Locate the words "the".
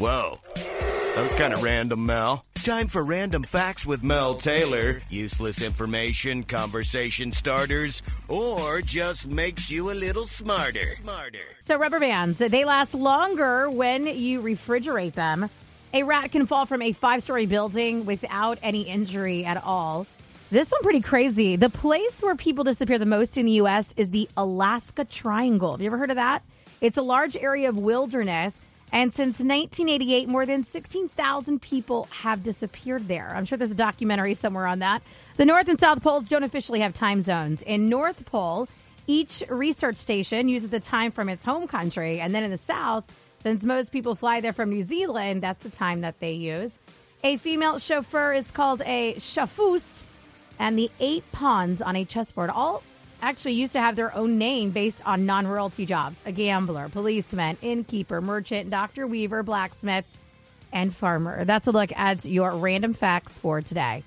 21.56-21.68, 22.98-23.04, 23.44-23.52, 24.08-24.30, 35.36-35.44, 40.70-40.80, 42.50-42.58, 45.62-45.70, 50.78-50.90